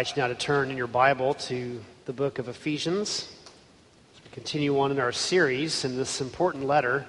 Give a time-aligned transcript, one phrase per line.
[0.00, 3.30] Invite you now to turn in your Bible to the book of Ephesians.
[4.24, 7.04] We continue on in our series in this important letter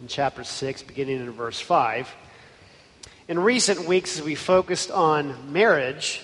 [0.00, 2.08] in chapter 6, beginning in verse 5.
[3.26, 6.22] In recent weeks, as we focused on marriage,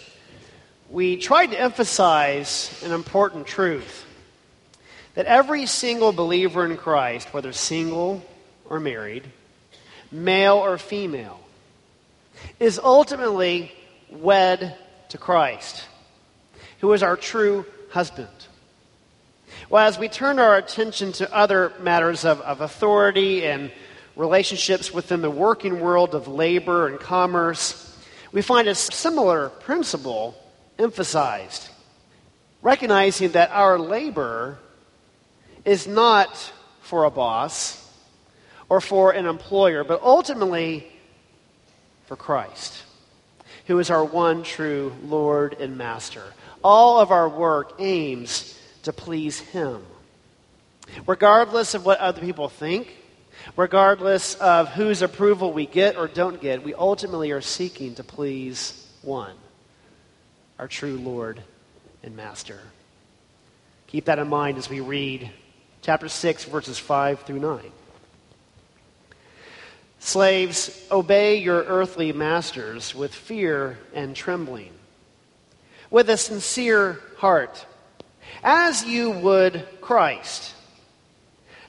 [0.89, 4.07] we tried to emphasize an important truth
[5.15, 8.25] that every single believer in Christ, whether single
[8.71, 9.25] or married,
[10.13, 11.41] male or female,
[12.61, 13.73] is ultimately
[14.13, 15.89] wed to Christ
[16.85, 18.29] who is our true husband.
[19.71, 23.73] Well, as we turn our attention to other matters of, of authority and
[24.17, 27.99] relationships within the working world of labor and commerce,
[28.33, 30.39] we find a similar principle
[30.79, 31.71] emphasized.
[32.61, 34.59] Recognizing that our labor
[35.65, 37.83] is not for a boss
[38.69, 40.87] or for an employer, but ultimately
[42.05, 42.83] for Christ,
[43.69, 46.35] who is our one true Lord and Master.
[46.65, 49.83] All of our work aims to please Him.
[51.07, 52.89] Regardless of what other people think,
[53.55, 58.89] regardless of whose approval we get or don't get, we ultimately are seeking to please
[59.03, 59.35] one,
[60.59, 61.43] our true Lord
[62.03, 62.61] and Master.
[63.87, 65.31] Keep that in mind as we read
[65.83, 67.61] chapter 6, verses 5 through 9.
[69.99, 74.74] Slaves, obey your earthly masters with fear and trembling
[75.95, 77.67] with a sincere heart,
[78.43, 80.53] as you would Christ,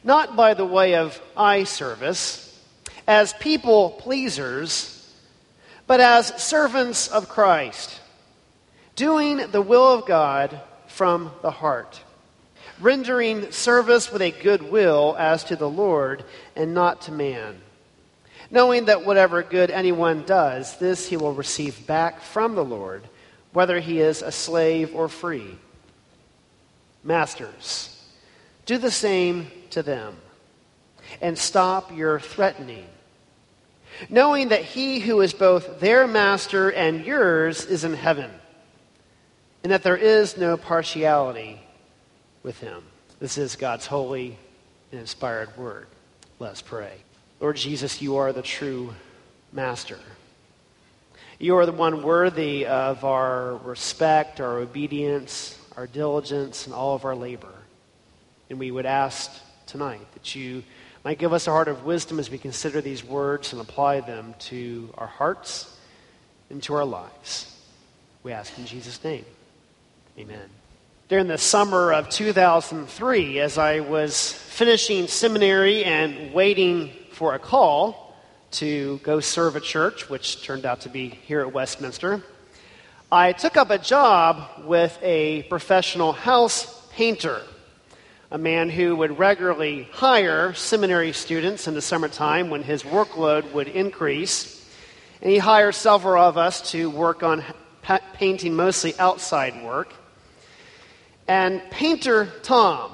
[0.04, 2.60] not by the way of eye service,
[3.08, 5.14] as people pleasers,
[5.86, 8.00] but as servants of Christ,
[8.96, 12.02] doing the will of God from the heart,
[12.82, 16.26] rendering service with a good will as to the Lord
[16.56, 17.62] and not to man,
[18.50, 23.04] knowing that whatever good anyone does, this he will receive back from the Lord
[23.56, 25.58] whether he is a slave or free.
[27.04, 28.04] Masters,
[28.66, 30.18] do the same to them
[31.22, 32.86] and stop your threatening,
[34.10, 38.30] knowing that he who is both their master and yours is in heaven,
[39.64, 41.62] and that there is no partiality
[42.44, 42.84] with him.
[43.20, 44.38] This is God's holy
[44.92, 45.88] and inspired word.
[46.40, 46.94] Let's pray.
[47.40, 48.94] Lord Jesus, you are the true
[49.54, 50.00] master.
[51.38, 57.04] You are the one worthy of our respect, our obedience, our diligence, and all of
[57.04, 57.54] our labor.
[58.50, 59.32] And we would ask
[59.66, 60.64] tonight that you
[61.04, 64.34] might give us a heart of wisdom as we consider these words and apply them
[64.40, 65.78] to our hearts
[66.50, 67.54] and to our lives.
[68.24, 69.26] We ask in Jesus' name.
[70.18, 70.50] Amen.
[71.10, 78.05] During the summer of 2003, as I was finishing seminary and waiting for a call,
[78.56, 82.24] to go serve a church, which turned out to be here at Westminster.
[83.12, 87.42] I took up a job with a professional house painter,
[88.32, 93.68] a man who would regularly hire seminary students in the summertime when his workload would
[93.68, 94.66] increase.
[95.22, 97.44] And he hired several of us to work on
[98.14, 99.94] painting mostly outside work.
[101.28, 102.92] And painter Tom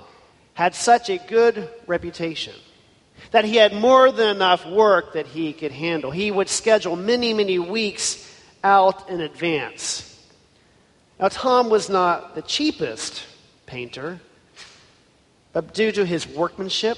[0.55, 2.55] had such a good reputation
[3.31, 6.11] that he had more than enough work that he could handle.
[6.11, 8.27] He would schedule many, many weeks
[8.63, 10.07] out in advance.
[11.19, 13.23] Now, Tom was not the cheapest
[13.65, 14.19] painter,
[15.53, 16.97] but due to his workmanship,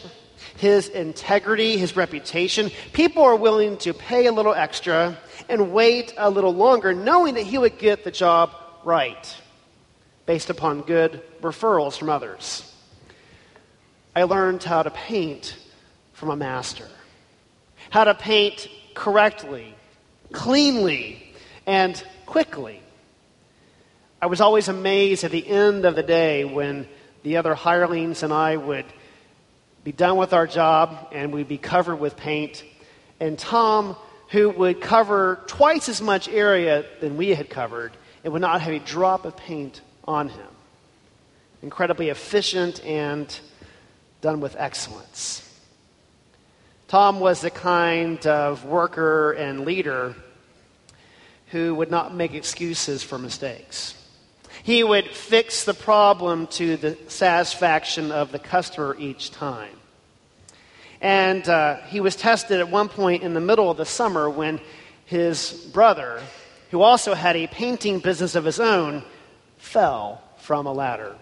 [0.58, 5.18] his integrity, his reputation, people are willing to pay a little extra
[5.50, 8.52] and wait a little longer, knowing that he would get the job
[8.84, 9.36] right
[10.26, 12.70] based upon good referrals from others.
[14.16, 15.58] I learned how to paint
[16.24, 16.88] from a master.
[17.90, 19.76] How to paint correctly,
[20.32, 21.22] cleanly,
[21.68, 22.82] and quickly.
[24.22, 26.88] I was always amazed at the end of the day when
[27.24, 28.86] the other hirelings and I would
[29.84, 32.64] be done with our job and we'd be covered with paint.
[33.20, 33.98] And Tom,
[34.30, 37.92] who would cover twice as much area than we had covered,
[38.24, 40.48] and would not have a drop of paint on him.
[41.62, 43.38] incredibly efficient and
[44.22, 45.53] done with excellence.
[46.94, 50.14] Tom was the kind of worker and leader
[51.48, 53.96] who would not make excuses for mistakes.
[54.62, 59.76] He would fix the problem to the satisfaction of the customer each time.
[61.02, 64.62] And uh, he was tested at one point in the middle of the summer when
[65.06, 66.22] his brother,
[66.70, 69.02] who also had a painting business of his own,
[69.58, 71.16] fell from a ladder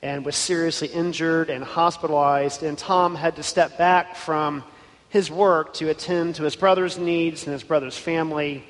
[0.00, 2.62] and was seriously injured and hospitalized.
[2.62, 4.62] And Tom had to step back from
[5.08, 8.64] his work to attend to his brother's needs and his brother's family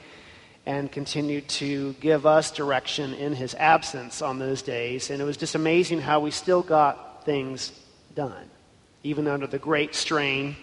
[0.65, 5.11] and continue to give us direction in his absence on those days.
[5.11, 7.73] And it was just amazing how we still got things
[8.15, 8.51] done
[9.07, 10.57] even under the great strain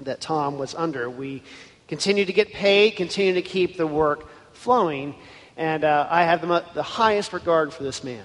[0.00, 1.10] that Tom was under.
[1.10, 1.42] We
[1.88, 5.16] continue to get paid, continue to keep the work flowing,
[5.56, 8.24] and uh, I have the, the highest regard for this man,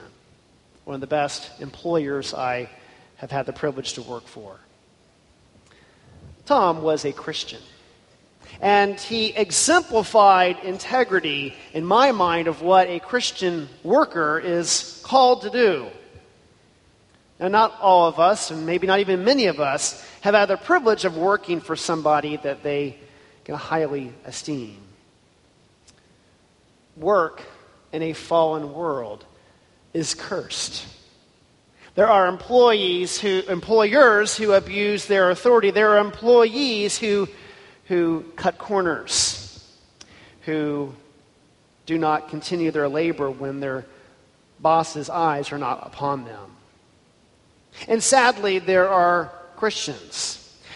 [0.86, 2.70] one of the best employers I
[3.16, 4.56] have had the privilege to work for.
[6.50, 7.62] Tom was a Christian.
[8.60, 15.52] And he exemplified integrity, in my mind, of what a Christian worker is called to
[15.52, 15.86] do.
[17.40, 20.58] Now, not all of us, and maybe not even many of us, have had the
[20.58, 22.98] privilege of working for somebody that they
[23.44, 24.82] can highly esteem.
[26.98, 27.44] Work
[27.94, 29.24] in a fallen world
[29.94, 30.84] is cursed.
[31.96, 35.72] There are employees who, employers who abuse their authority.
[35.72, 37.28] There are employees who,
[37.86, 39.68] who cut corners,
[40.42, 40.94] who
[41.86, 43.86] do not continue their labor when their
[44.60, 46.52] boss's eyes are not upon them.
[47.88, 50.36] And sadly, there are Christians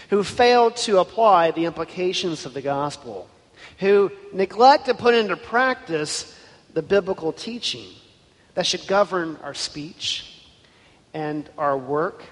[0.10, 3.27] who fail to apply the implications of the gospel,
[3.80, 6.38] who neglect to put into practice
[6.74, 7.88] the biblical teaching
[8.56, 10.32] that should govern our speech
[11.13, 12.24] and our work,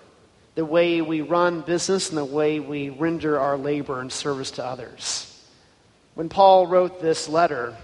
[0.56, 4.66] the way we run business, and the way we render our labor and service to
[4.66, 5.28] others.
[6.16, 7.75] When Paul wrote this letter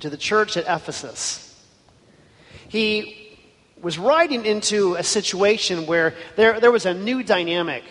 [0.00, 1.42] to the church at Ephesus,
[2.68, 3.38] he
[3.80, 7.84] was writing into a situation where there, there was a new dynamic.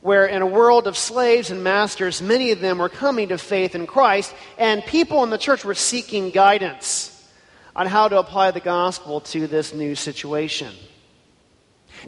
[0.00, 3.74] Where, in a world of slaves and masters, many of them were coming to faith
[3.74, 7.28] in Christ, and people in the church were seeking guidance
[7.74, 10.72] on how to apply the gospel to this new situation.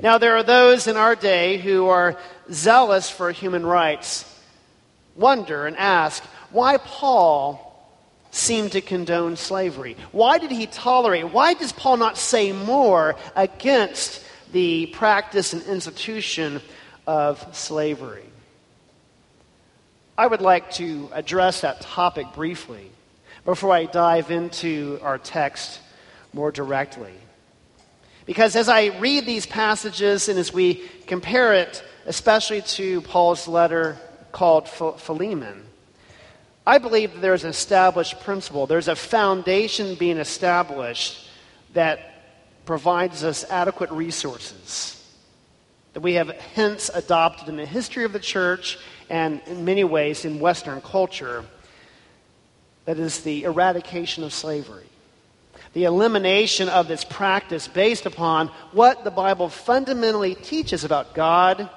[0.02, 2.16] Now, there are those in our day who are
[2.52, 4.24] zealous for human rights,
[5.16, 7.66] wonder and ask why Paul
[8.30, 9.96] seemed to condone slavery?
[10.12, 11.32] Why did he tolerate?
[11.32, 16.60] Why does Paul not say more against the practice and institution
[17.06, 18.24] of slavery?
[20.16, 22.90] I would like to address that topic briefly
[23.44, 25.80] before I dive into our text
[26.32, 27.14] more directly.
[28.26, 33.96] Because as I read these passages and as we compare it, especially to Paul's letter
[34.32, 35.64] called Philemon,
[36.66, 41.28] I believe that there's an established principle, there's a foundation being established
[41.72, 42.00] that
[42.64, 44.96] provides us adequate resources
[45.92, 48.78] that we have hence adopted in the history of the church
[49.08, 51.44] and in many ways in Western culture
[52.84, 54.89] that is the eradication of slavery.
[55.72, 61.70] The elimination of this practice based upon what the Bible fundamentally teaches about God,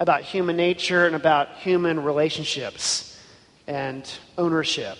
[0.00, 3.20] about human nature, and about human relationships
[3.66, 4.98] and ownership.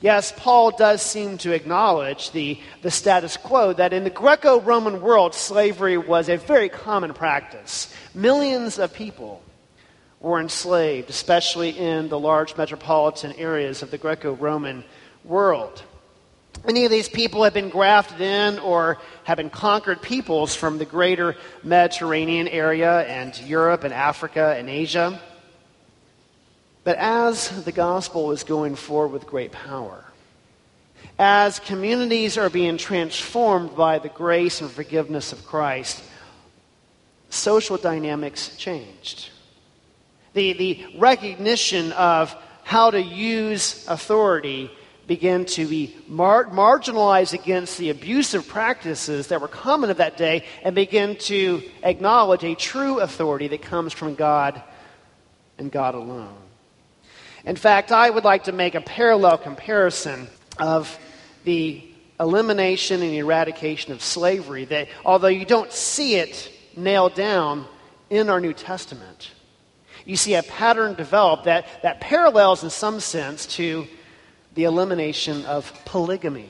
[0.00, 5.00] Yes, Paul does seem to acknowledge the, the status quo that in the Greco Roman
[5.00, 7.92] world, slavery was a very common practice.
[8.14, 9.42] Millions of people
[10.20, 14.84] were enslaved, especially in the large metropolitan areas of the Greco Roman
[15.24, 15.82] world.
[16.64, 20.84] Many of these people have been grafted in or have been conquered peoples from the
[20.84, 25.20] greater Mediterranean area and Europe and Africa and Asia.
[26.82, 30.04] But as the gospel is going forward with great power,
[31.18, 36.02] as communities are being transformed by the grace and forgiveness of Christ,
[37.30, 39.30] social dynamics changed.
[40.34, 44.70] The, the recognition of how to use authority
[45.06, 50.44] began to be mar- marginalized against the abusive practices that were common of that day
[50.62, 54.62] and begin to acknowledge a true authority that comes from God
[55.58, 56.34] and God alone.
[57.44, 60.26] In fact, I would like to make a parallel comparison
[60.58, 60.98] of
[61.44, 67.66] the elimination and eradication of slavery that although you don't see it nailed down
[68.10, 69.30] in our New Testament,
[70.04, 73.86] you see a pattern develop that, that parallels in some sense to
[74.56, 76.48] the elimination of polygamy.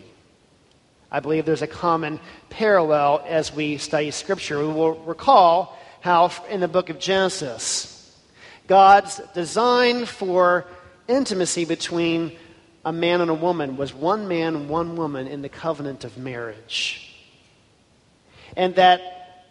[1.11, 4.61] I believe there's a common parallel as we study Scripture.
[4.61, 8.17] We will recall how in the book of Genesis,
[8.69, 10.67] God's design for
[11.09, 12.33] intimacy between
[12.85, 17.13] a man and a woman was one man, one woman in the covenant of marriage.
[18.57, 19.45] And that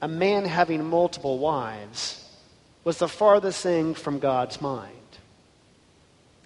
[0.00, 2.24] a man having multiple wives
[2.82, 4.94] was the farthest thing from God's mind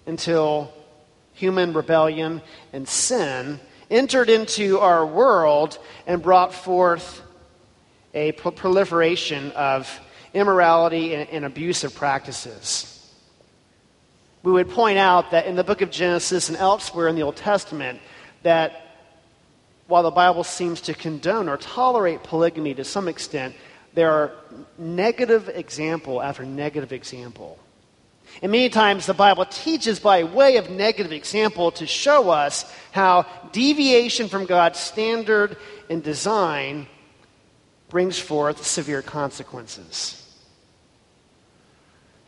[0.05, 0.73] until
[1.43, 3.59] human rebellion and sin
[3.91, 7.21] entered into our world and brought forth
[8.13, 9.99] a proliferation of
[10.33, 12.89] immorality and, and abusive practices.
[14.41, 17.35] We would point out that in the book of Genesis and elsewhere in the Old
[17.35, 17.99] Testament,
[18.43, 18.71] that
[19.87, 23.53] while the Bible seems to condone or tolerate polygamy to some extent,
[23.93, 24.31] there are
[24.77, 27.59] negative example after negative example.
[28.41, 33.25] And many times the Bible teaches by way of negative example to show us how
[33.51, 35.57] deviation from God's standard
[35.89, 36.87] and design
[37.89, 40.19] brings forth severe consequences.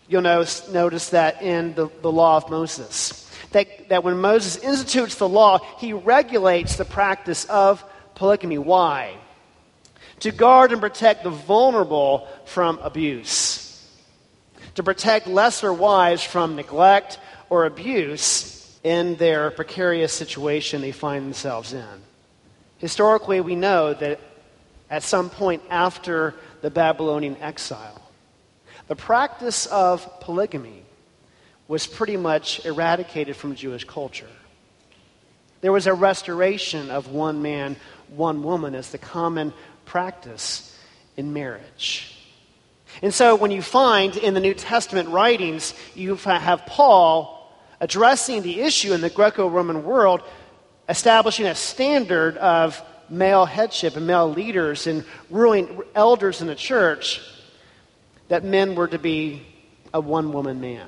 [0.08, 3.28] You'll notice, notice that in the, the law of Moses.
[3.52, 7.84] That, that when Moses institutes the law, he regulates the practice of
[8.14, 8.60] polygamy.
[8.60, 9.18] Why?
[10.20, 13.65] To guard and protect the vulnerable from abuse.
[14.76, 17.18] To protect lesser wives from neglect
[17.50, 22.02] or abuse in their precarious situation they find themselves in.
[22.78, 24.20] Historically, we know that
[24.90, 28.02] at some point after the Babylonian exile,
[28.88, 30.84] the practice of polygamy
[31.68, 34.30] was pretty much eradicated from Jewish culture.
[35.62, 37.78] There was a restoration of one man,
[38.10, 39.54] one woman as the common
[39.86, 40.78] practice
[41.18, 42.15] in marriage.
[43.02, 47.36] And so when you find in the New Testament writings, you have Paul
[47.80, 50.22] addressing the issue in the Greco Roman world,
[50.88, 57.22] establishing a standard of male headship and male leaders and ruling elders in the church
[58.30, 59.46] that men were to be
[59.94, 60.88] a one woman man.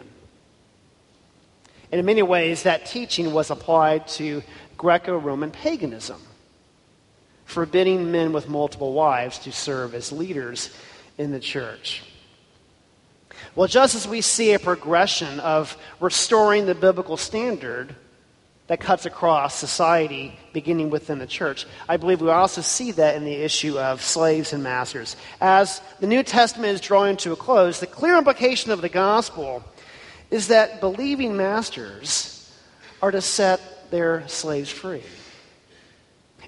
[1.91, 4.43] And in many ways, that teaching was applied to
[4.77, 6.21] Greco Roman paganism,
[7.45, 10.75] forbidding men with multiple wives to serve as leaders
[11.17, 12.03] in the church.
[13.55, 17.95] Well, just as we see a progression of restoring the biblical standard,
[18.67, 21.65] that cuts across society, beginning within the church.
[21.87, 25.15] I believe we also see that in the issue of slaves and masters.
[25.39, 29.63] As the New Testament is drawing to a close, the clear implication of the gospel
[30.29, 32.51] is that believing masters
[33.01, 35.03] are to set their slaves free.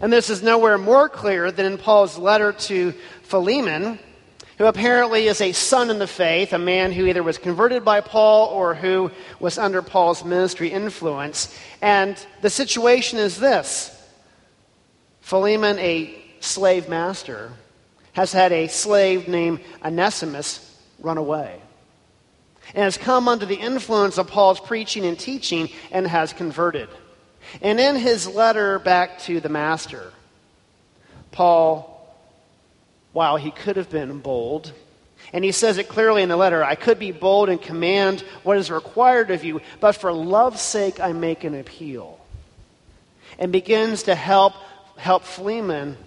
[0.02, 3.98] And this is nowhere more clear than in Paul's letter to Philemon,
[4.60, 8.02] who apparently is a son in the faith, a man who either was converted by
[8.02, 11.58] Paul or who was under Paul's ministry influence.
[11.82, 13.96] And the situation is this
[15.22, 17.54] Philemon, a slave master,
[18.12, 21.62] has had a slave named Onesimus run away
[22.74, 26.90] and has come under the influence of Paul's preaching and teaching and has converted.
[27.62, 30.12] And in his letter back to the master,
[31.32, 31.99] Paul
[33.14, 34.74] while he could have been bold.
[35.34, 38.58] And he says it clearly in the letter I could be bold and command what
[38.58, 42.20] is required of you, but for love's sake I make an appeal.
[43.38, 44.54] And begins to help,
[44.98, 45.98] help Philemon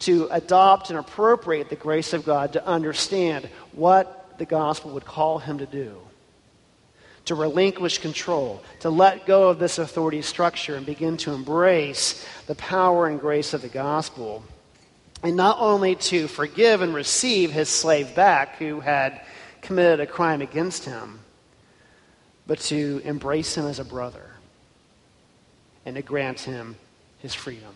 [0.00, 5.38] to adopt and appropriate the grace of God to understand what the gospel would call
[5.38, 5.96] him to do.
[7.26, 12.54] To relinquish control, to let go of this authority structure and begin to embrace the
[12.54, 14.42] power and grace of the gospel
[15.22, 19.20] and not only to forgive and receive his slave back who had
[19.60, 21.20] committed a crime against him,
[22.46, 24.30] but to embrace him as a brother
[25.84, 26.76] and to grant him
[27.18, 27.74] his freedom.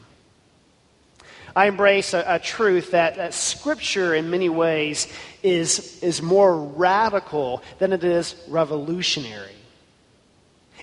[1.55, 5.07] I embrace a, a truth that, that Scripture, in many ways,
[5.43, 9.53] is, is more radical than it is revolutionary.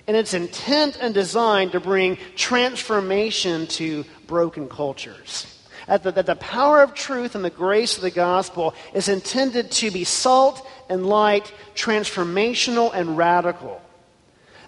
[0.06, 5.51] And its intent and design to bring transformation to broken cultures
[5.86, 10.04] that the, power of truth and the grace of the gospel is intended to be
[10.04, 13.80] salt and light, transformational and radical.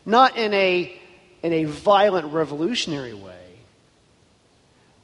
[0.06, 1.00] Not in a,
[1.42, 3.35] in a violent, revolutionary way,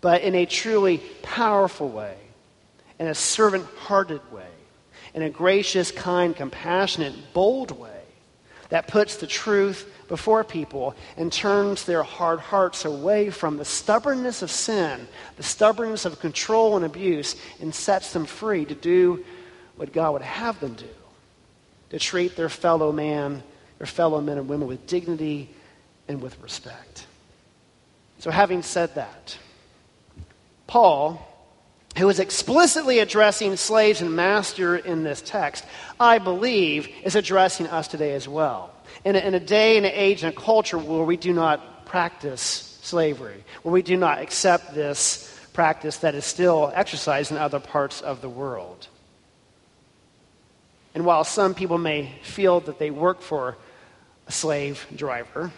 [0.00, 2.16] but in a truly powerful way,
[2.98, 4.46] in a servant hearted way,
[5.14, 7.99] in a gracious, kind, compassionate, bold way
[8.70, 14.42] that puts the truth before people and turns their hard hearts away from the stubbornness
[14.42, 19.24] of sin, the stubbornness of control and abuse, and sets them free to do
[19.76, 20.86] what God would have them do
[21.90, 23.42] to treat their fellow man,
[23.78, 25.50] their fellow men and women with dignity
[26.08, 27.06] and with respect.
[28.18, 29.38] So, having said that,
[30.66, 31.26] Paul,
[31.96, 35.64] who is explicitly addressing slaves and master in this text,
[35.98, 38.72] I believe is addressing us today as well.
[39.04, 41.86] In a, in a day and an age and a culture where we do not
[41.86, 47.60] practice slavery, where we do not accept this practice that is still exercised in other
[47.60, 48.86] parts of the world.
[50.94, 53.56] And while some people may feel that they work for
[54.26, 55.52] a slave driver,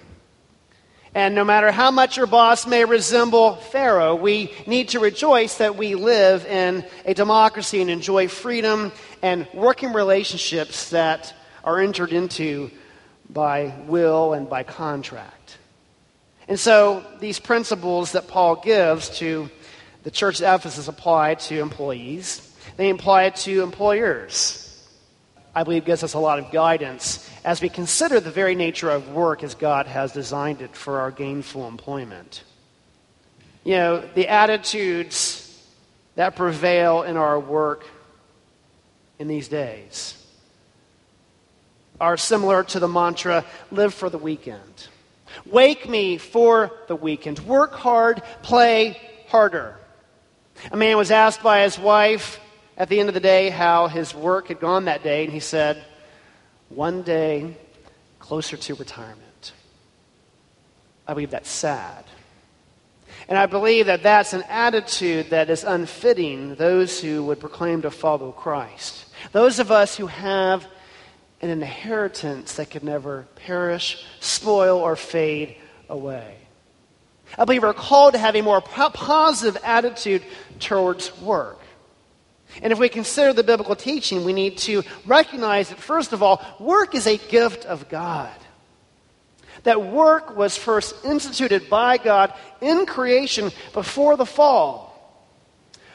[1.14, 5.76] and no matter how much your boss may resemble Pharaoh, we need to rejoice that
[5.76, 12.70] we live in a democracy and enjoy freedom and working relationships that are entered into
[13.28, 15.58] by will and by contract.
[16.48, 19.50] And so these principles that Paul gives to
[20.04, 24.58] the church at Ephesus apply to employees, they apply to employers.
[25.54, 29.08] I believe gives us a lot of guidance as we consider the very nature of
[29.10, 32.44] work as God has designed it for our gainful employment.
[33.64, 35.48] You know, the attitudes
[36.14, 37.86] that prevail in our work
[39.18, 40.18] in these days
[42.00, 44.88] are similar to the mantra live for the weekend.
[45.46, 47.38] Wake me for the weekend.
[47.40, 49.76] Work hard, play harder.
[50.70, 52.38] A man was asked by his wife
[52.76, 55.40] at the end of the day how his work had gone that day, and he
[55.40, 55.82] said,
[56.74, 57.56] One day
[58.18, 59.52] closer to retirement.
[61.06, 62.04] I believe that's sad.
[63.28, 67.90] And I believe that that's an attitude that is unfitting those who would proclaim to
[67.90, 69.06] follow Christ.
[69.32, 70.66] Those of us who have
[71.40, 75.56] an inheritance that could never perish, spoil, or fade
[75.88, 76.36] away.
[77.36, 80.22] I believe we're called to have a more positive attitude
[80.58, 81.58] towards work.
[82.60, 86.44] And if we consider the biblical teaching, we need to recognize that, first of all,
[86.60, 88.32] work is a gift of God.
[89.62, 94.90] That work was first instituted by God in creation before the fall.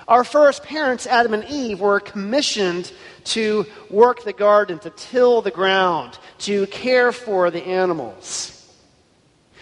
[0.07, 2.91] Our first parents, Adam and Eve, were commissioned
[3.25, 8.53] to work the garden, to till the ground, to care for the animals.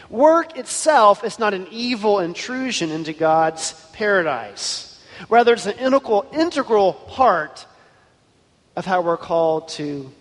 [0.08, 4.94] Work itself is not an evil intrusion into God's paradise.
[5.30, 7.65] Rather, it's an integral, integral part
[8.75, 10.12] of how we're called to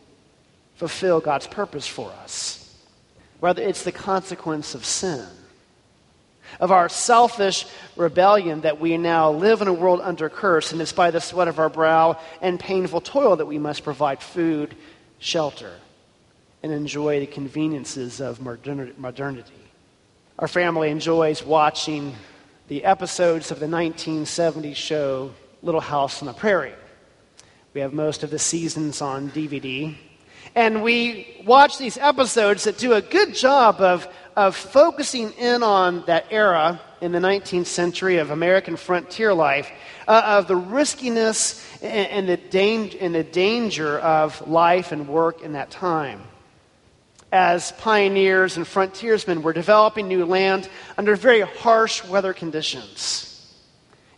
[0.77, 2.61] fulfill God's purpose for us.
[3.41, 5.27] Rather, it's the consequence of sin,
[6.61, 10.93] of our selfish rebellion that we now live in a world under curse, and it's
[10.93, 14.75] by the sweat of our brow and painful toil that we must provide food,
[15.19, 15.73] shelter,
[16.63, 19.53] and enjoy the conveniences of modernity.
[20.39, 22.15] Our family enjoys watching
[22.67, 26.73] the episodes of the 1970s show Little House on the Prairie.
[27.75, 29.95] We have most of the seasons on DVD.
[30.55, 36.05] And we watch these episodes that do a good job of, of focusing in on
[36.07, 39.71] that era in the 19th century of American frontier life,
[40.09, 45.43] uh, of the riskiness and, and, the dang- and the danger of life and work
[45.43, 46.23] in that time
[47.35, 53.31] as pioneers and frontiersmen were developing new land under very harsh weather conditions.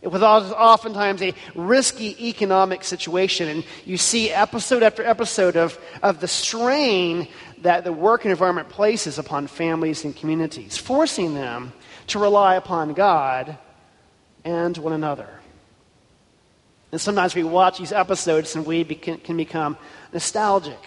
[0.03, 6.19] It was oftentimes a risky economic situation, and you see episode after episode of, of
[6.19, 7.27] the strain
[7.63, 11.73] that the work environment places upon families and communities, forcing them
[12.05, 13.57] to rely upon God
[14.45, 15.27] and one another.
[16.91, 19.75] And sometimes we watch these episodes and we can become
[20.13, 20.79] nostalgic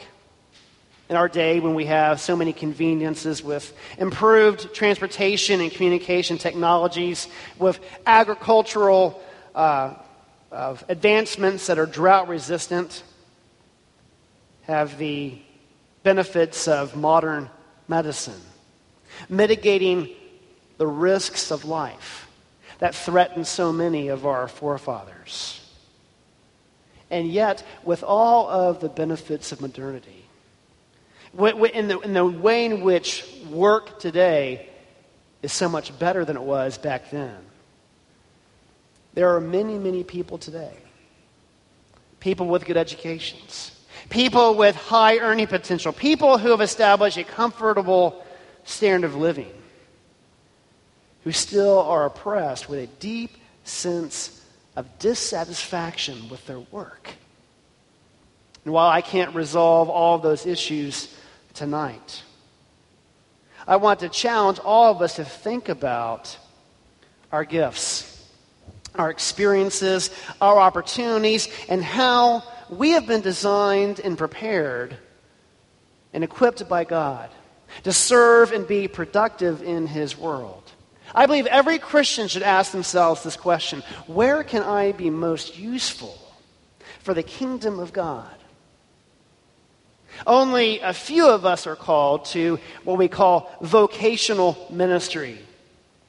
[1.10, 7.26] in our day when we have so many conveniences with improved transportation and communication technologies,
[7.58, 9.20] with agricultural
[9.56, 9.94] uh,
[10.88, 13.02] advancements that are drought resistant,
[14.62, 15.36] have the
[16.04, 17.50] benefits of modern
[17.88, 18.40] medicine,
[19.28, 20.08] mitigating
[20.78, 22.28] the risks of life
[22.78, 25.60] that threaten so many of our forefathers.
[27.10, 30.19] And yet, with all of the benefits of modernity,
[31.38, 34.68] in the, in the way in which work today
[35.42, 37.36] is so much better than it was back then.
[39.14, 40.74] There are many, many people today,
[42.20, 43.72] people with good educations,
[44.08, 48.24] people with high earning potential, people who have established a comfortable
[48.64, 49.52] standard of living,
[51.24, 53.30] who still are oppressed with a deep
[53.64, 54.44] sense
[54.76, 57.10] of dissatisfaction with their work.
[58.64, 61.14] And while I can't resolve all those issues
[61.60, 62.22] tonight.
[63.68, 66.38] I want to challenge all of us to think about
[67.30, 68.26] our gifts,
[68.94, 70.08] our experiences,
[70.40, 74.96] our opportunities, and how we have been designed and prepared
[76.14, 77.28] and equipped by God
[77.82, 80.62] to serve and be productive in His world.
[81.14, 86.16] I believe every Christian should ask themselves this question Where can I be most useful
[87.00, 88.39] for the kingdom of God?
[90.26, 95.38] Only a few of us are called to what we call vocational ministry.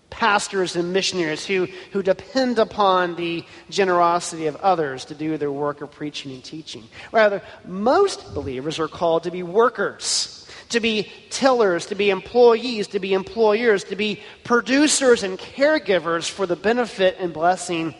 [0.10, 5.82] Pastors and missionaries who, who depend upon the generosity of others to do their work
[5.82, 6.84] of preaching and teaching.
[7.12, 13.00] Rather, most believers are called to be workers to be tillers, to be employees, to
[13.00, 17.93] be employers, to be producers and caregivers for the benefit and blessing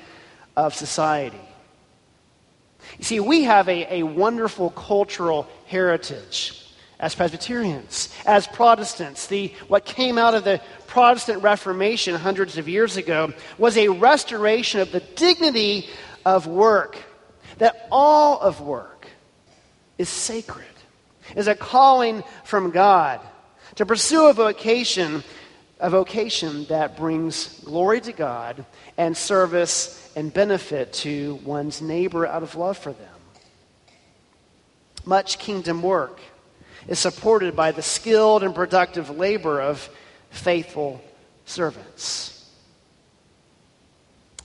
[0.56, 1.40] of society.
[3.02, 6.64] You see, we have a, a wonderful cultural heritage
[7.00, 9.26] as Presbyterians, as Protestants.
[9.26, 14.82] The, what came out of the Protestant Reformation hundreds of years ago was a restoration
[14.82, 15.90] of the dignity
[16.28, 16.96] of work,
[17.58, 19.08] that all of work
[19.98, 20.66] is sacred
[21.36, 23.20] is a calling from God
[23.76, 25.24] to pursue a vocation,
[25.82, 28.66] a vocation that brings glory to God
[28.98, 33.10] and service and benefit to one's neighbor out of love for them.
[35.04, 36.20] Much kingdom work
[36.88, 39.90] is supported by the skilled and productive labor of
[40.30, 41.02] faithful
[41.46, 42.50] servants.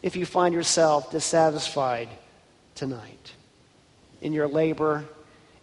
[0.03, 2.09] If you find yourself dissatisfied
[2.75, 3.33] tonight
[4.21, 5.05] in your labor,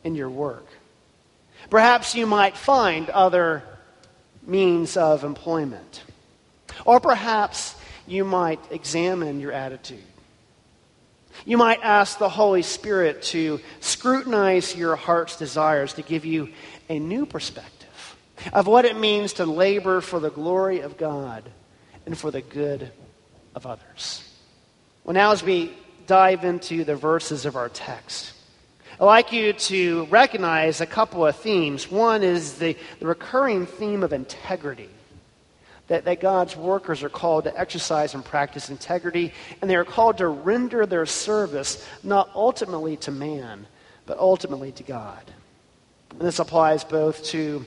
[0.06, 0.66] in your work,
[1.70, 3.64] Perhaps you might find other
[4.45, 6.03] means of employment.
[6.86, 7.75] Or perhaps
[8.08, 10.03] you might examine your attitude.
[11.45, 16.49] You might ask the Holy Spirit to scrutinize your heart's desires to give you
[16.89, 18.17] a new perspective
[18.51, 21.43] of what it means to labor for the glory of God
[22.06, 22.91] and for the good
[23.56, 24.29] of others.
[25.03, 25.73] Well, now as we
[26.08, 28.34] dive into the verses of our text,
[28.99, 31.89] I'd like you to recognize a couple of themes.
[31.89, 34.89] One is the, the recurring theme of integrity.
[35.88, 40.19] That, that God's workers are called to exercise and practice integrity, and they are called
[40.19, 43.65] to render their service not ultimately to man,
[44.06, 45.21] but ultimately to God.
[46.12, 47.65] And this applies both to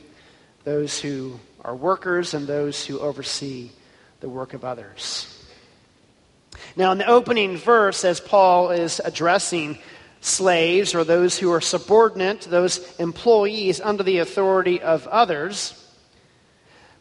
[0.65, 3.71] those who are workers and those who oversee
[4.21, 5.45] the work of others.
[6.75, 9.79] Now, in the opening verse, as Paul is addressing
[10.27, 15.83] slaves or those who are subordinate, those employees under the authority of others,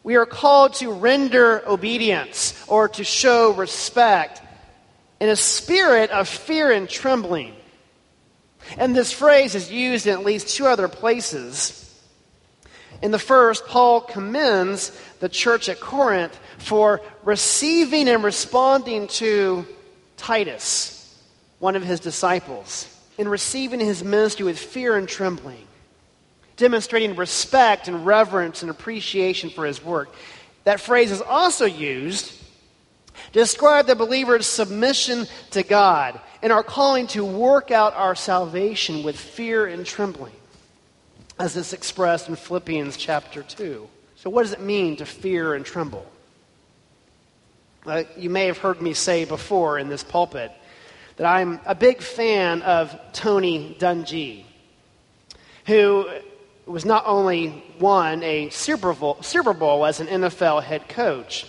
[0.04, 4.40] we are called to render obedience or to show respect
[5.18, 7.54] in a spirit of fear and trembling.
[8.78, 11.82] And this phrase is used in at least two other places.
[13.02, 19.66] In the first, Paul commends the church at Corinth for receiving and responding to
[20.16, 21.20] Titus,
[21.58, 25.66] one of his disciples in receiving his ministry with fear and trembling,
[26.56, 30.14] demonstrating respect and reverence and appreciation for his work.
[30.64, 32.32] That phrase is also used
[33.32, 39.02] to describe the believer's submission to God and our calling to work out our salvation
[39.02, 40.34] with fear and trembling,
[41.38, 43.88] as is expressed in Philippians chapter 2.
[44.16, 46.06] So, what does it mean to fear and tremble?
[47.86, 50.50] Uh, you may have heard me say before in this pulpit
[51.16, 54.44] that I'm a big fan of Tony Dungy,
[55.66, 56.08] who
[56.66, 61.46] was not only won a Super Bowl, Super Bowl as an NFL head coach,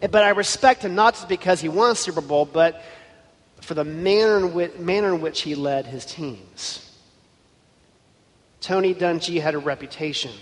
[0.00, 2.82] but I respect him not just because he won a Super Bowl, but
[3.60, 6.86] for the manner in which, manner in which he led his teams.
[8.60, 10.32] Tony Dungy had a reputation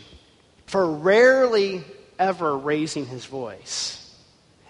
[0.66, 1.84] for rarely
[2.18, 4.16] ever raising his voice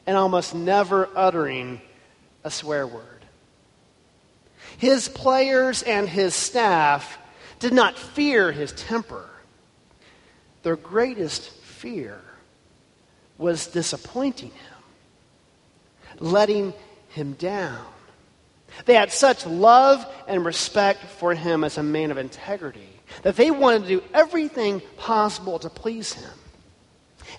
[0.06, 1.80] and almost never uttering
[2.44, 3.17] a swear word.
[4.78, 7.18] His players and his staff
[7.58, 9.28] did not fear his temper.
[10.62, 12.20] Their greatest fear
[13.36, 16.74] was disappointing him, letting
[17.10, 17.84] him down.
[18.84, 22.88] They had such love and respect for him as a man of integrity
[23.22, 26.30] that they wanted to do everything possible to please him.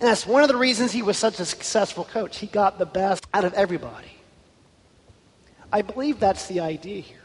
[0.02, 2.38] And that's one of the reasons he was such a successful coach.
[2.38, 4.12] He got the best out of everybody.
[5.72, 7.19] I believe that's the idea here.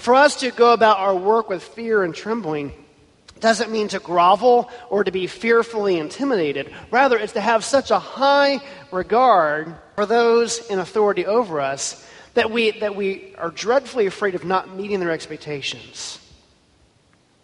[0.00, 2.72] For us to go about our work with fear and trembling
[3.38, 6.72] doesn't mean to grovel or to be fearfully intimidated.
[6.90, 8.60] Rather, it's to have such a high
[8.90, 14.42] regard for those in authority over us that we, that we are dreadfully afraid of
[14.42, 16.18] not meeting their expectations.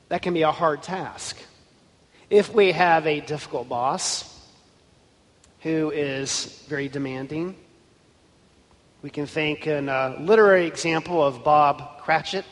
[0.08, 1.36] That can be a hard task.
[2.30, 4.32] If we have a difficult boss
[5.60, 7.54] who is very demanding,
[9.06, 12.44] we can think in a uh, literary example of Bob Cratchit,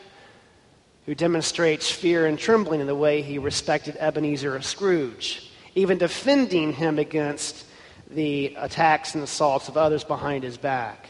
[1.05, 6.97] who demonstrates fear and trembling in the way he respected Ebenezer Scrooge, even defending him
[6.97, 7.65] against
[8.09, 11.09] the attacks and assaults of others behind his back.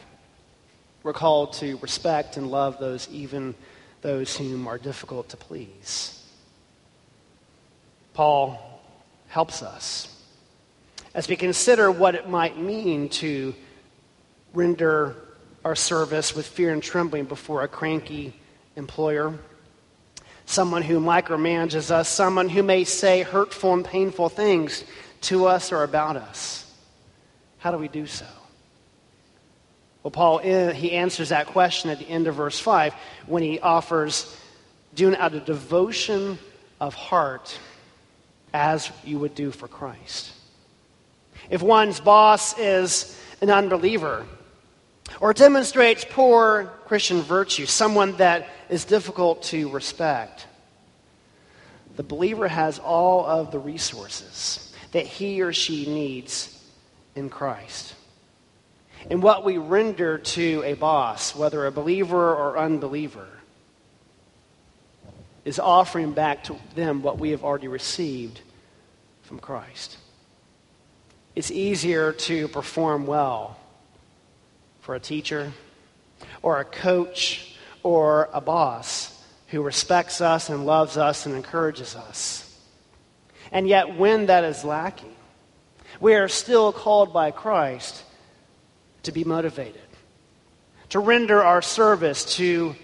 [1.04, 3.54] We're called to respect and love those, even
[4.02, 6.26] those whom are difficult to please.
[8.14, 8.80] Paul
[9.28, 10.12] helps us
[11.14, 13.54] as we consider what it might mean to
[14.52, 15.14] render
[15.66, 18.32] our service with fear and trembling before a cranky
[18.76, 19.36] employer,
[20.44, 24.84] someone who micromanages us, someone who may say hurtful and painful things
[25.22, 26.72] to us or about us.
[27.58, 28.26] How do we do so?
[30.04, 32.94] Well, Paul, he answers that question at the end of verse 5
[33.26, 34.40] when he offers
[34.94, 36.38] doing out of devotion
[36.80, 37.58] of heart
[38.54, 40.30] as you would do for Christ.
[41.50, 44.24] If one's boss is an unbeliever
[45.20, 50.46] or demonstrates poor Christian virtue, someone that is difficult to respect,
[51.96, 56.52] the believer has all of the resources that he or she needs
[57.14, 57.94] in Christ.
[59.10, 63.28] And what we render to a boss, whether a believer or unbeliever,
[65.44, 68.40] is offering back to them what we have already received
[69.22, 69.96] from Christ.
[71.34, 73.56] It's easier to perform well
[74.86, 75.52] for a teacher
[76.42, 82.56] or a coach or a boss who respects us and loves us and encourages us.
[83.50, 85.16] And yet, when that is lacking,
[85.98, 88.04] we are still called by Christ
[89.02, 89.80] to be motivated,
[90.90, 92.76] to render our service, to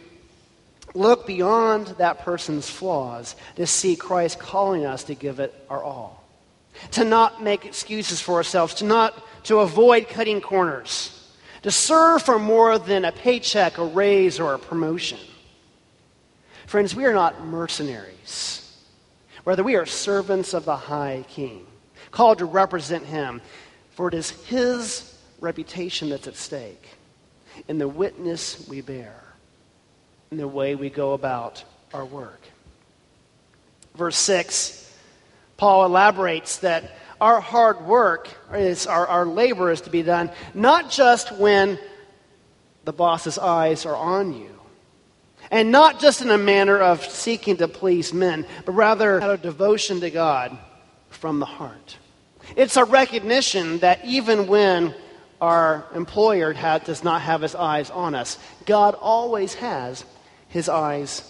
[0.95, 6.19] look beyond that person's flaws, to see Christ calling us to give it our all
[6.93, 11.21] to not make excuses for ourselves, to not to avoid cutting corners,
[11.62, 15.18] to serve for more than a paycheck, a raise, or a promotion.
[16.66, 18.59] Friends, we are not mercenaries.
[19.44, 21.66] Rather, we are servants of the high king,
[22.11, 23.40] called to represent him,
[23.90, 26.88] for it is his reputation that's at stake
[27.68, 29.14] in the witness we bear,
[30.31, 32.40] in the way we go about our work.
[33.94, 34.79] Verse 6
[35.57, 40.90] Paul elaborates that our hard work is our, our labor is to be done not
[40.90, 41.78] just when
[42.85, 44.50] the boss's eyes are on you.
[45.48, 49.40] And not just in a manner of seeking to please men but rather out of
[49.40, 50.58] devotion to god
[51.11, 51.96] from the heart.
[52.56, 54.92] It's a recognition that even when
[55.40, 60.04] our employer has, does not have his eyes on us god always has
[60.48, 61.22] his eyes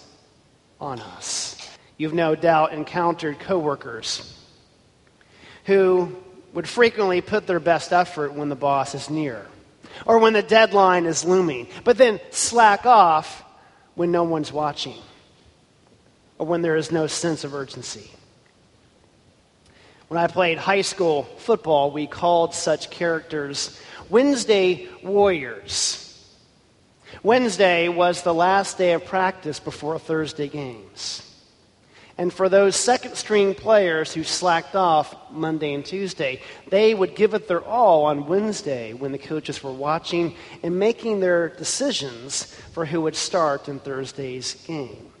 [0.81, 1.77] on us.
[1.97, 4.39] You've no doubt encountered coworkers
[5.65, 6.15] who
[6.53, 9.45] would frequently put their best effort when the boss is near
[10.05, 13.43] or when the deadline is looming, but then slack off
[13.95, 14.97] when no one's watching
[16.37, 18.09] or when there is no sense of urgency.
[20.07, 25.99] When I played high school football, we called such characters Wednesday Warriors.
[27.23, 31.32] Wednesday was the last day of practice before Thursday games.
[32.17, 37.33] And for those second string players who slacked off Monday and Tuesday, they would give
[37.33, 42.85] it their all on Wednesday when the coaches were watching and making their decisions for
[42.85, 45.11] who would start in Thursday's game.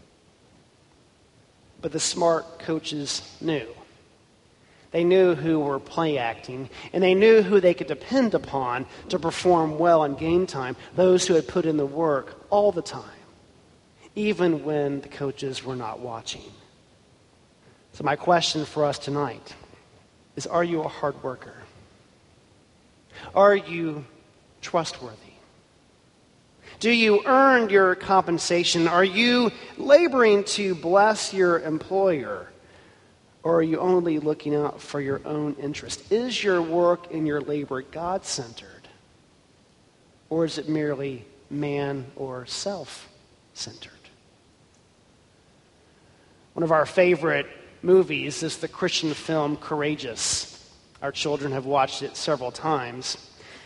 [1.81, 3.67] But the smart coaches knew.
[4.91, 9.17] They knew who were play acting, and they knew who they could depend upon to
[9.17, 13.03] perform well in game time, those who had put in the work all the time,
[14.13, 16.43] even when the coaches were not watching.
[17.93, 19.53] So, my question for us tonight
[20.35, 21.53] is Are you a hard worker?
[23.35, 24.03] Are you
[24.61, 25.17] trustworthy?
[26.79, 28.87] Do you earn your compensation?
[28.87, 32.49] Are you laboring to bless your employer?
[33.43, 36.11] Or are you only looking out for your own interest?
[36.11, 38.87] Is your work and your labor God centered?
[40.29, 43.07] Or is it merely man or self
[43.53, 43.91] centered?
[46.53, 47.47] One of our favorite
[47.83, 50.49] movies is the Christian film Courageous.
[51.01, 53.17] Our children have watched it several times.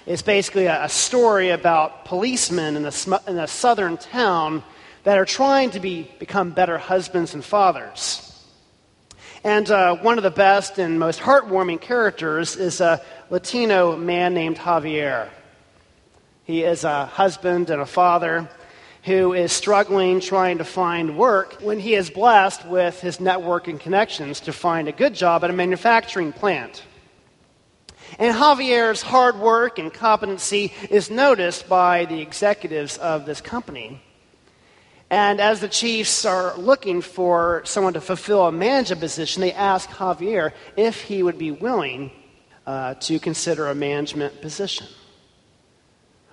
[0.08, 2.92] It's basically a, story about policemen in a,
[3.28, 4.64] in a southern town
[5.04, 8.24] that are trying to be, become better husbands and fathers.
[9.44, 14.58] And uh, one of the best and most heartwarming characters is a Latino man named
[14.58, 15.30] Javier.
[16.44, 18.50] He is a husband and a father
[19.08, 23.80] who is struggling trying to find work when he is blessed with his network and
[23.80, 26.84] connections to find a good job at a manufacturing plant.
[28.20, 34.02] And Javier's hard work and competency is noticed by the executives of this company.
[35.10, 39.90] And as the chiefs are looking for someone to fulfill a management position, they ask
[39.90, 42.12] Javier if he would be willing
[42.66, 44.86] uh, to consider a management position.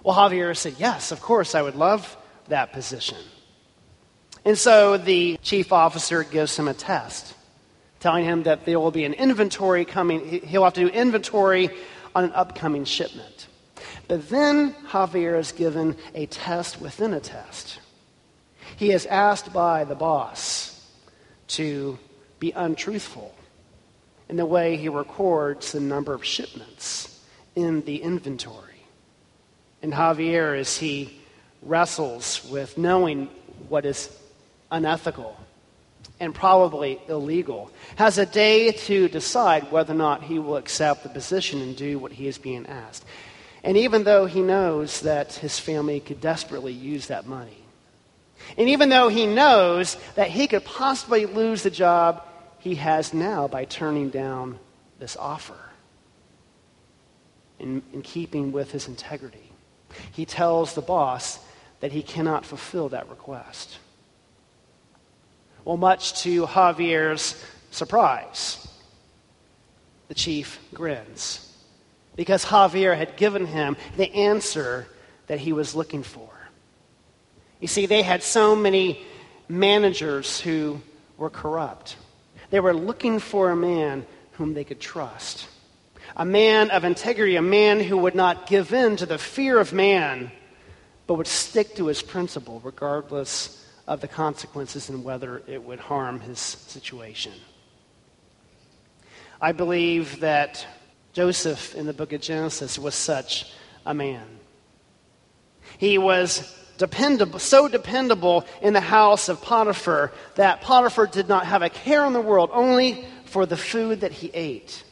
[0.02, 2.16] Well, Javier said, Yes, of course, I would love
[2.48, 3.18] that position.
[4.44, 7.35] And so the chief officer gives him a test,
[8.00, 10.42] telling him that there will be an inventory coming.
[10.46, 11.70] He'll have to do inventory
[12.14, 13.48] on an upcoming shipment.
[14.07, 17.80] But then Javier is given a test within a test.
[18.76, 20.87] He is asked by the boss
[21.48, 21.98] to
[22.38, 23.35] be untruthful
[24.28, 27.20] in the way he records the number of shipments
[27.54, 28.83] in the inventory.
[29.83, 31.20] And Javier, as he
[31.64, 33.29] wrestles with knowing
[33.68, 34.11] what is
[34.70, 35.37] unethical
[36.20, 41.09] and probably illegal, has a day to decide whether or not he will accept the
[41.09, 43.05] position and do what he is being asked.
[43.64, 47.59] And even though he knows that his family could desperately use that money,
[48.59, 52.22] and even though he knows that he could possibly lose the job
[52.59, 54.59] he has now by turning down
[54.98, 55.59] this offer,
[57.59, 59.50] in, in keeping with his integrity,
[60.12, 61.38] he tells the boss
[61.85, 63.77] that he cannot fulfill that request.
[65.66, 67.38] Well, much to Javier's
[67.70, 68.66] surprise,
[70.09, 71.47] the chief grins
[72.16, 74.87] because Javier had given him the answer
[75.27, 76.31] that he was looking for.
[77.61, 79.05] You see, they had so many
[79.47, 80.81] managers who
[81.18, 81.97] were corrupt.
[82.49, 84.07] They were looking for a man
[84.38, 85.49] whom they could trust,
[86.16, 89.75] a man of integrity, a man who would not give in to the fear of
[89.75, 90.33] man,
[91.07, 96.21] but would stick to his principle regardless of the consequences and whether it would harm
[96.21, 97.33] his situation.
[99.40, 100.67] I believe that
[101.12, 103.53] Joseph in the book of Genesis was such
[103.85, 104.25] a man.
[105.79, 111.62] He was dependable, so dependable in the house of Potiphar that Potiphar did not have
[111.62, 114.83] a care in the world, only for the food that he ate.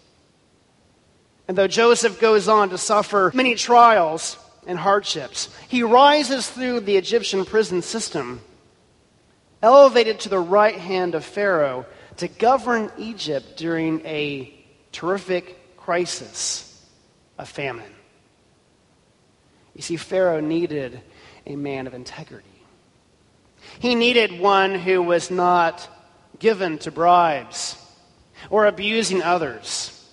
[1.48, 6.96] And though Joseph goes on to suffer many trials and hardships, he rises through the
[6.96, 8.40] Egyptian prison system,
[9.62, 11.86] elevated to the right hand of Pharaoh
[12.18, 14.54] to govern Egypt during a
[14.92, 16.68] terrific crisis
[17.38, 17.92] a famine.
[19.74, 21.00] You see, Pharaoh needed
[21.46, 22.46] a man of integrity.
[23.78, 25.88] He needed one who was not
[26.38, 27.76] given to bribes
[28.50, 30.08] or abusing others,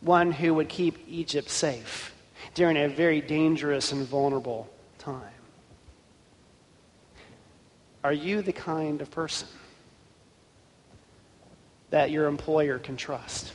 [0.00, 2.15] one who would keep Egypt safe
[2.56, 4.66] during a very dangerous and vulnerable
[4.98, 5.22] time.
[8.02, 9.46] Are you the kind of person
[11.90, 13.52] that your employer can trust?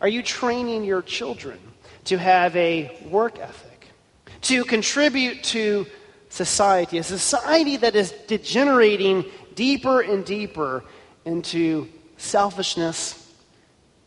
[0.00, 1.58] Are you training your children
[2.04, 3.88] to have a work ethic,
[4.42, 5.86] to contribute to
[6.28, 9.24] society, a society that is degenerating
[9.56, 10.84] deeper and deeper
[11.24, 13.34] into selfishness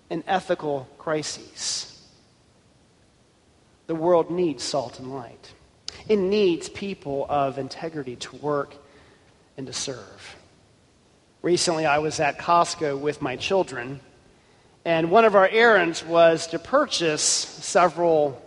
[0.10, 1.97] and ethical crises?
[3.88, 5.54] The world needs salt and light.
[6.08, 8.76] It needs people of integrity to work
[9.58, 10.36] and to serve.
[11.42, 14.02] Recently, I was at Costco with my children
[14.88, 18.42] and one of our errands was to purchase several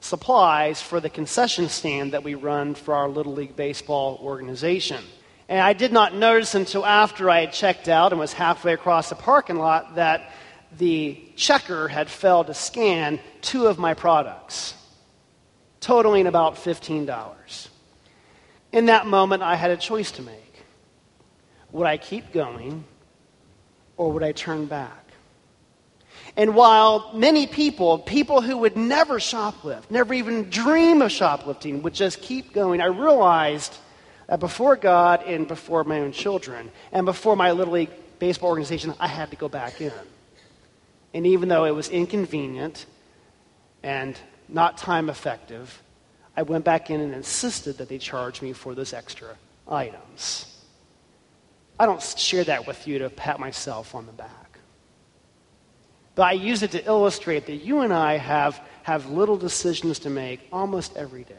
[0.00, 5.04] supplies for the concession stand that we run for our Little League Baseball organization.
[5.50, 9.10] And I did not notice until after I had checked out and was halfway across
[9.10, 10.32] the parking lot that
[10.78, 14.72] the checker had failed to scan two of my products,
[15.82, 17.68] totaling about $15.
[18.72, 20.64] In that moment, I had a choice to make.
[21.72, 22.84] Would I keep going
[23.98, 25.02] or would I turn back?
[26.36, 31.92] And while many people, people who would never shoplift, never even dream of shoplifting, would
[31.92, 33.76] just keep going, I realized
[34.28, 38.94] that before God and before my own children and before my Little League baseball organization,
[38.98, 39.92] I had to go back in.
[41.12, 42.86] And even though it was inconvenient
[43.82, 44.16] and
[44.52, 45.82] not time effective,
[46.36, 49.36] I went back in and insisted that they charge me for those extra
[49.68, 50.46] items.
[51.78, 54.58] I don't share that with you to pat myself on the back.
[56.14, 60.10] But I use it to illustrate that you and I have, have little decisions to
[60.10, 61.34] make almost every day.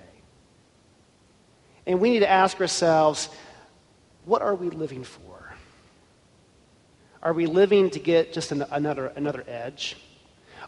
[1.85, 3.29] And we need to ask ourselves
[4.25, 5.53] what are we living for?
[7.21, 9.97] Are we living to get just an, another, another edge?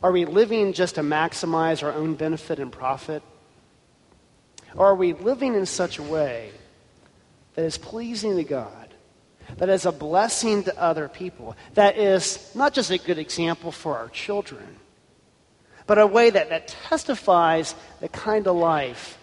[0.05, 3.23] Are we living just to maximize our own benefit and profit?
[4.75, 6.51] Or are we living in such a way
[7.55, 8.93] that is pleasing to God?
[9.57, 13.97] that is a blessing to other people, that is not just a good example for
[13.97, 14.77] our children,
[15.87, 19.17] but a way that, that testifies the kind of life,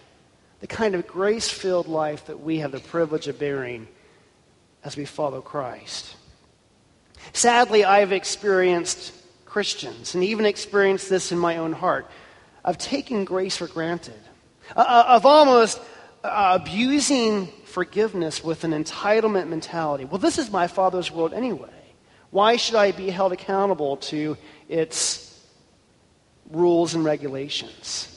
[0.59, 3.87] the kind of grace filled life that we have the privilege of bearing
[4.83, 6.15] as we follow Christ.
[7.31, 9.13] Sadly, I've experienced
[9.53, 12.09] Christians, and even experienced this in my own heart,
[12.65, 14.19] of taking grace for granted,
[14.75, 15.79] uh, uh of almost
[16.23, 20.05] uh, abusing forgiveness with an entitlement mentality.
[20.05, 21.69] Well, this is my Father's world anyway.
[22.31, 24.37] Why should I be held accountable to
[24.69, 25.39] its
[26.49, 28.09] rules and regulations?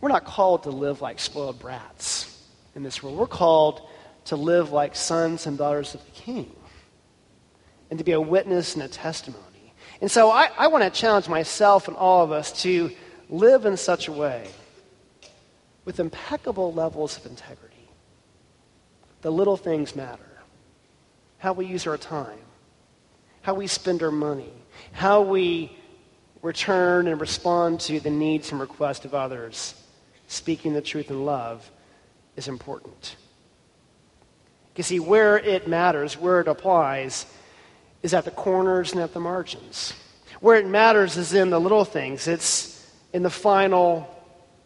[0.00, 3.16] We're not called to live like spoiled brats in this world.
[3.16, 3.88] We're called
[4.24, 6.50] to live like sons and daughters of the King
[7.90, 9.53] and to be a witness and a testimony.
[10.00, 12.90] And so I, I want to challenge myself and all of us to
[13.30, 14.48] live in such a way
[15.84, 17.88] with impeccable levels of integrity.
[19.22, 20.22] The little things matter.
[21.38, 22.38] How we use our time,
[23.42, 24.52] how we spend our money,
[24.92, 25.76] how we
[26.42, 29.74] return and respond to the needs and requests of others,
[30.26, 31.70] speaking the truth in love,
[32.36, 33.16] is important.
[34.76, 37.26] You see, where it matters, where it applies,
[38.04, 39.94] is at the corners and at the margins.
[40.40, 42.28] Where it matters is in the little things.
[42.28, 44.06] It's in the final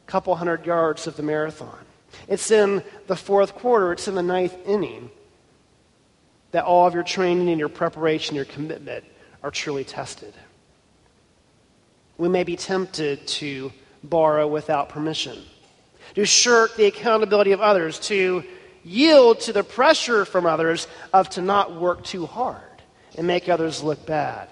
[0.07, 1.78] couple hundred yards of the marathon.
[2.26, 5.11] It's in the fourth quarter, it's in the ninth inning
[6.51, 9.05] that all of your training and your preparation, your commitment
[9.43, 10.34] are truly tested.
[12.16, 13.70] We may be tempted to
[14.03, 15.39] borrow without permission,
[16.14, 18.43] to shirk the accountability of others, to
[18.82, 22.68] yield to the pressure from others of to not work too hard
[23.17, 24.49] and make others look bad.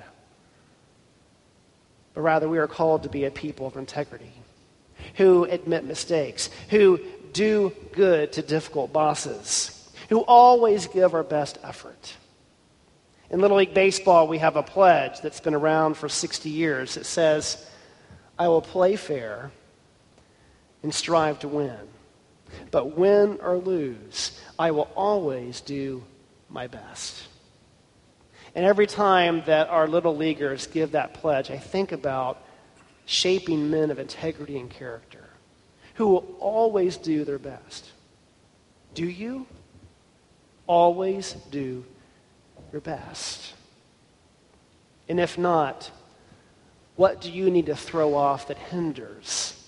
[2.15, 4.33] But rather, we are called to be a people of integrity
[5.17, 7.01] who admit mistakes, who
[7.33, 12.15] do good to difficult bosses, who always give our best effort.
[13.31, 16.97] In Little League Baseball, we have a pledge that's been around for 60 years.
[16.97, 17.69] It says,
[18.39, 19.51] I will play fair
[20.83, 21.77] and strive to win.
[22.71, 26.05] But win or lose, I will always do
[26.49, 27.27] my best.
[28.57, 32.43] And every time that our little leaguers give that pledge, I think about
[33.05, 35.25] shaping men of integrity and character
[35.97, 37.91] who will always do their best.
[38.95, 39.47] Do you?
[40.67, 41.85] Always do
[42.73, 43.53] your best.
[45.07, 45.91] And if not,
[46.97, 49.63] what do you need to throw off that hinders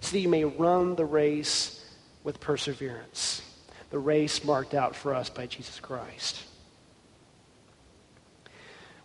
[0.00, 1.84] so that you may run the race
[2.22, 3.42] with perseverance?
[3.90, 6.44] The race marked out for us by Jesus Christ.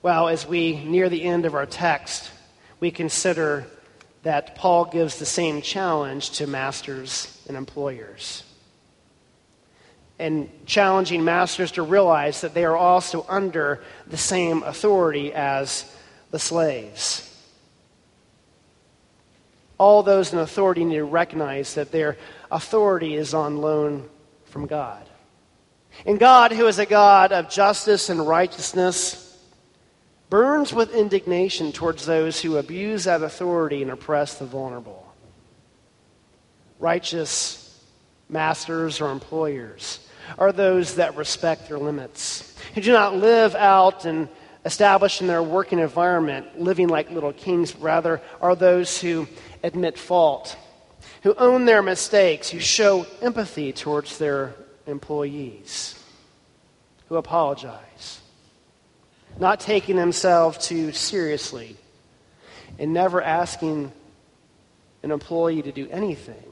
[0.04, 2.30] Well, as we near the end of our text,
[2.82, 3.66] we consider
[4.24, 8.44] that Paul gives the same challenge to masters and employers.
[10.20, 15.90] And challenging masters to realize that they are also under the same authority as
[16.32, 17.30] the slaves.
[19.78, 22.18] All those in authority need to recognize that their
[22.52, 24.10] authority is on loan
[24.48, 25.08] from God.
[26.06, 29.23] And God, who is a God of justice and righteousness,
[30.34, 35.14] burns with indignation towards those who abuse that authority and oppress the vulnerable.
[36.80, 37.80] Righteous
[38.30, 40.00] masters or employers
[40.40, 44.28] are those that respect their limits, who do not live out and
[44.66, 49.28] establish in their working environment living like little kings, rather are those who
[49.62, 50.58] admit fault,
[51.22, 54.56] who own their mistakes, who show empathy towards their
[54.88, 56.04] employees,
[57.08, 57.93] who apologize
[59.40, 61.76] not taking themselves too seriously,
[62.80, 63.92] and never asking
[65.04, 66.44] an employee to do anything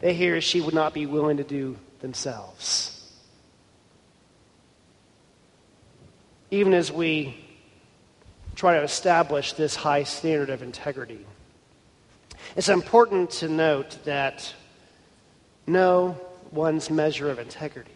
[0.00, 2.96] they he or she would not be willing to do themselves.
[6.50, 7.38] Even as we
[8.56, 11.24] try to establish this high standard of integrity,
[12.56, 14.54] it's important to note that
[15.66, 16.18] no
[16.50, 17.92] one's measure of integrity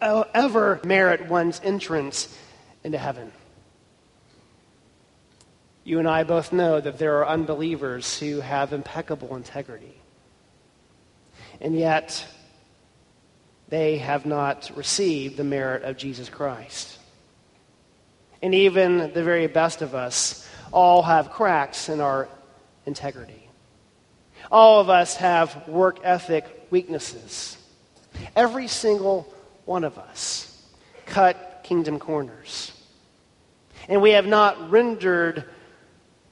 [0.00, 2.36] ever merit one's entrance
[2.86, 3.32] into heaven.
[5.82, 10.00] You and I both know that there are unbelievers who have impeccable integrity.
[11.60, 12.24] And yet,
[13.68, 16.96] they have not received the merit of Jesus Christ.
[18.40, 22.28] And even the very best of us all have cracks in our
[22.84, 23.48] integrity.
[24.48, 27.58] All of us have work ethic weaknesses.
[28.36, 29.34] Every single
[29.64, 30.62] one of us
[31.04, 32.70] cut kingdom corners
[33.88, 35.44] and we have not rendered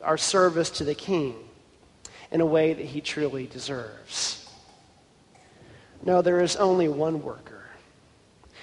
[0.03, 1.35] our service to the King
[2.31, 4.49] in a way that he truly deserves.
[6.03, 7.65] No, there is only one worker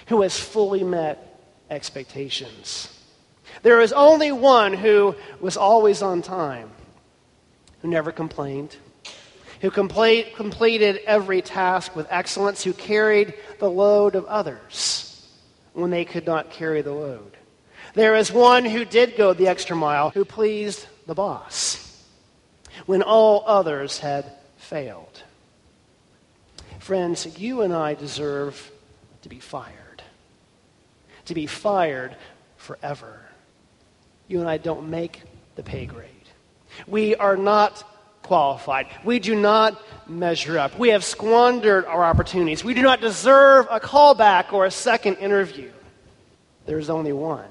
[0.07, 1.39] who has fully met
[1.69, 2.87] expectations.
[3.63, 6.71] There is only one who was always on time,
[7.81, 8.75] who never complained,
[9.61, 15.27] who complete, completed every task with excellence, who carried the load of others
[15.73, 17.37] when they could not carry the load
[17.93, 21.87] There is one who did go the extra mile, who pleased the boss
[22.85, 24.25] when all others had
[24.57, 25.23] failed.
[26.79, 28.71] Friends, you and I deserve
[29.23, 30.01] to be fired,
[31.25, 32.15] to be fired
[32.57, 33.21] forever.
[34.27, 35.21] You and I don't make
[35.55, 36.09] the pay grade.
[36.87, 37.83] We are not
[38.23, 38.87] qualified.
[39.03, 40.79] We do not measure up.
[40.79, 42.63] We have squandered our opportunities.
[42.63, 45.71] We do not deserve a callback or a second interview.
[46.65, 47.49] There is only one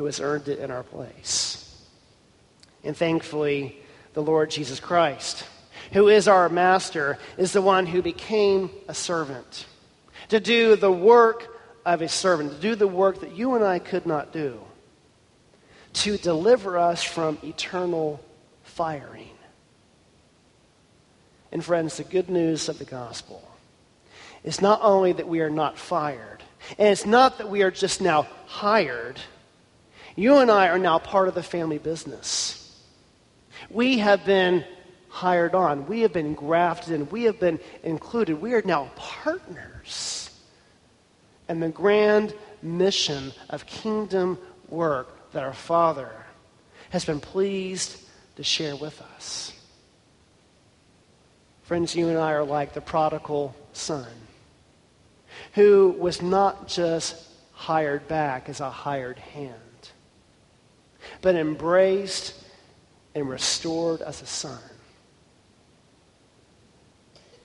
[0.00, 1.78] who has earned it in our place.
[2.82, 3.76] And thankfully,
[4.14, 5.44] the Lord Jesus Christ,
[5.92, 9.66] who is our master, is the one who became a servant
[10.30, 13.78] to do the work of a servant, to do the work that you and I
[13.78, 14.58] could not do,
[15.92, 18.24] to deliver us from eternal
[18.62, 19.36] firing.
[21.52, 23.46] And friends, the good news of the gospel
[24.44, 26.42] is not only that we are not fired,
[26.78, 29.20] and it's not that we are just now hired.
[30.16, 32.56] You and I are now part of the family business.
[33.70, 34.64] We have been
[35.08, 35.86] hired on.
[35.86, 37.08] We have been grafted in.
[37.10, 38.40] We have been included.
[38.40, 40.30] We are now partners.
[41.48, 44.38] And the grand mission of kingdom
[44.68, 46.10] work that our Father
[46.90, 48.00] has been pleased
[48.36, 49.52] to share with us.
[51.62, 54.08] Friends, you and I are like the prodigal son
[55.54, 59.54] who was not just hired back as a hired hand,
[61.20, 62.34] but embraced
[63.14, 64.58] and restored as a son.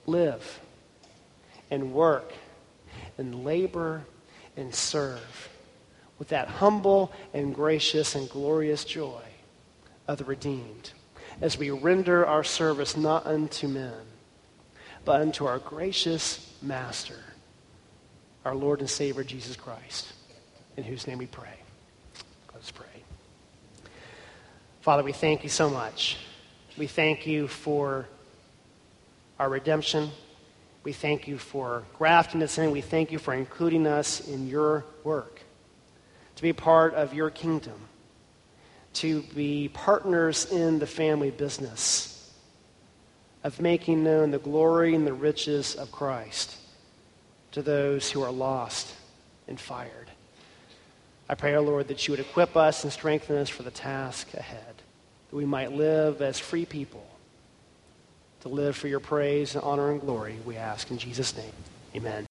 [0.06, 0.60] Live
[1.70, 2.32] and work
[3.18, 4.04] and labor
[4.56, 5.48] and serve
[6.18, 9.22] with that humble and gracious and glorious joy
[10.06, 10.92] of the redeemed
[11.40, 14.06] as we render our service not unto men
[15.06, 17.20] but unto our gracious Master,
[18.44, 20.12] our Lord and Savior Jesus Christ,
[20.76, 21.54] in whose name we pray.
[22.52, 22.86] Let us pray.
[24.86, 26.16] Father, we thank you so much.
[26.78, 28.06] We thank you for
[29.36, 30.10] our redemption.
[30.84, 32.70] We thank you for grafting us in.
[32.70, 35.40] We thank you for including us in your work,
[36.36, 37.88] to be part of your kingdom,
[38.92, 42.32] to be partners in the family business
[43.42, 46.58] of making known the glory and the riches of Christ
[47.50, 48.94] to those who are lost
[49.48, 50.12] and fired.
[51.28, 53.70] I pray, O oh Lord, that you would equip us and strengthen us for the
[53.72, 54.75] task ahead,
[55.36, 57.06] we might live as free people,
[58.40, 61.52] to live for your praise and honor and glory, we ask in Jesus' name.
[61.94, 62.26] Amen.